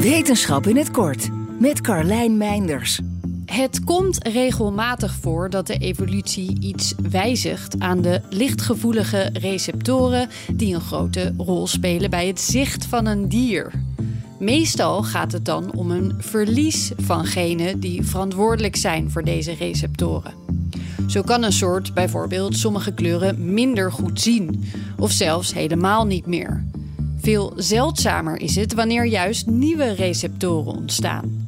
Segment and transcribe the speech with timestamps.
[0.00, 1.28] Wetenschap in het kort
[1.58, 3.00] met Carlijn Meinders.
[3.46, 10.80] Het komt regelmatig voor dat de evolutie iets wijzigt aan de lichtgevoelige receptoren die een
[10.80, 13.72] grote rol spelen bij het zicht van een dier.
[14.38, 20.34] Meestal gaat het dan om een verlies van genen die verantwoordelijk zijn voor deze receptoren.
[21.06, 24.64] Zo kan een soort bijvoorbeeld sommige kleuren minder goed zien,
[24.98, 26.64] of zelfs helemaal niet meer.
[27.20, 31.46] Veel zeldzamer is het wanneer juist nieuwe receptoren ontstaan.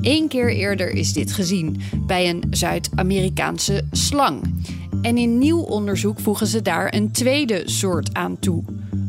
[0.00, 4.54] Eén keer eerder is dit gezien bij een Zuid-Amerikaanse slang.
[5.02, 8.62] En in nieuw onderzoek voegen ze daar een tweede soort aan toe.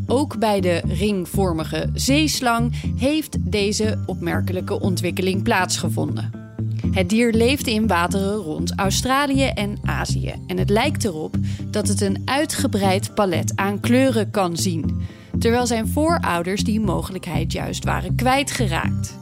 [0.07, 6.31] Ook bij de ringvormige zeeslang heeft deze opmerkelijke ontwikkeling plaatsgevonden.
[6.91, 11.35] Het dier leeft in wateren rond Australië en Azië en het lijkt erop
[11.69, 15.01] dat het een uitgebreid palet aan kleuren kan zien,
[15.39, 19.17] terwijl zijn voorouders die mogelijkheid juist waren kwijtgeraakt.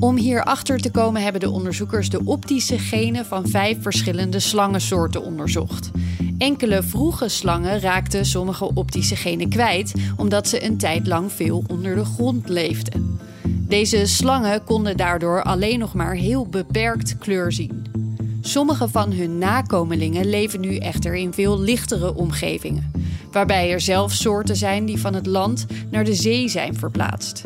[0.00, 5.90] Om hierachter te komen hebben de onderzoekers de optische genen van vijf verschillende slangensoorten onderzocht.
[6.38, 11.94] Enkele vroege slangen raakten sommige optische genen kwijt omdat ze een tijd lang veel onder
[11.94, 13.18] de grond leefden.
[13.68, 17.84] Deze slangen konden daardoor alleen nog maar heel beperkt kleur zien.
[18.40, 22.90] Sommige van hun nakomelingen leven nu echter in veel lichtere omgevingen,
[23.36, 27.42] waarbij er zelfs soorten zijn die van het land naar de zee zijn verplaatst.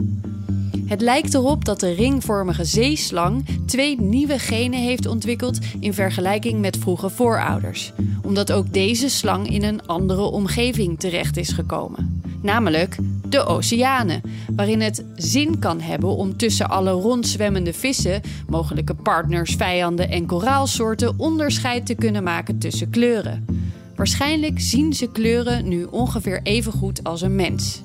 [0.86, 6.76] Het lijkt erop dat de ringvormige zeeslang twee nieuwe genen heeft ontwikkeld in vergelijking met
[6.76, 12.96] vroege voorouders, omdat ook deze slang in een andere omgeving terecht is gekomen, namelijk
[13.28, 14.22] de oceanen,
[14.56, 21.14] waarin het zin kan hebben om tussen alle rondzwemmende vissen, mogelijke partners, vijanden en koraalsoorten
[21.16, 23.59] onderscheid te kunnen maken tussen kleuren.
[24.00, 27.82] Waarschijnlijk zien ze kleuren nu ongeveer even goed als een mens.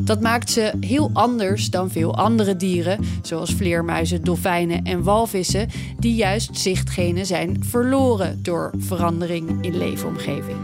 [0.00, 6.14] Dat maakt ze heel anders dan veel andere dieren, zoals vleermuizen, dolfijnen en walvissen, die
[6.14, 10.58] juist zichtgenen zijn verloren door verandering in leefomgeving.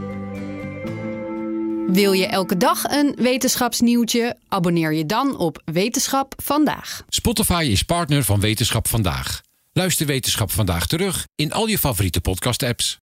[1.87, 4.37] Wil je elke dag een wetenschapsnieuwtje?
[4.49, 7.03] Abonneer je dan op Wetenschap vandaag.
[7.09, 9.41] Spotify is partner van Wetenschap vandaag.
[9.73, 13.05] Luister Wetenschap vandaag terug in al je favoriete podcast-apps.